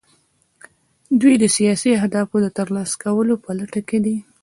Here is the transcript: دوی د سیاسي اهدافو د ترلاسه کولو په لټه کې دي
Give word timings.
دوی 1.19 1.35
د 1.39 1.45
سیاسي 1.57 1.89
اهدافو 1.99 2.35
د 2.41 2.47
ترلاسه 2.57 2.95
کولو 3.03 3.33
په 3.43 3.49
لټه 3.59 3.81
کې 3.89 3.99
دي 4.05 4.17